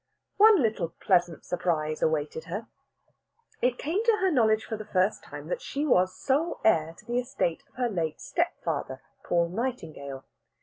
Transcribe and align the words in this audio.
One 0.37 0.59
little 0.63 0.95
pleasant 0.99 1.45
surprise 1.45 2.01
awaited 2.01 2.45
her. 2.45 2.67
It 3.61 3.77
came 3.77 4.03
to 4.05 4.17
her 4.19 4.31
knowledge 4.31 4.63
for 4.65 4.75
the 4.75 4.83
first 4.91 5.23
time 5.23 5.47
that 5.49 5.61
she 5.61 5.85
was 5.85 6.17
sole 6.19 6.59
heir 6.65 6.95
to 6.97 7.05
the 7.05 7.19
estate 7.19 7.63
of 7.69 7.75
her 7.75 7.87
late 7.87 8.19
stepfather, 8.19 9.03
Paul 9.23 9.49
Nightingale. 9.49 10.25